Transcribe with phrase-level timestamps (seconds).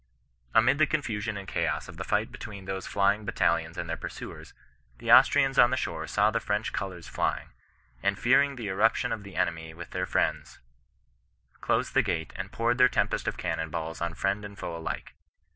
[0.01, 0.03] ^
[0.55, 4.55] Amid the confusion and chaos of the fight between these flying battalions and their pursuers,
[4.97, 7.49] the Austrians on the shore saw the French colours flying,
[8.01, 10.57] and fearing the irruption of the enemy with their friends,
[11.59, 15.13] closed the gate and poured their tempest of cannon balls on friend and foe alike.